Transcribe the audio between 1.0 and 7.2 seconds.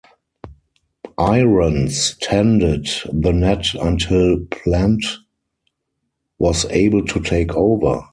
Irons tended the net until Plante was able to